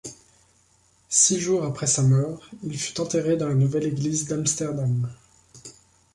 Six 1.09 1.37
jours 1.39 1.63
après 1.63 1.85
sa 1.85 2.01
mort, 2.01 2.49
il 2.63 2.75
fut 2.79 2.99
enterré 2.99 3.37
dans 3.37 3.47
la 3.49 3.53
Nouvelle 3.53 3.85
église 3.85 4.25
d'Amsterdam. 4.25 5.07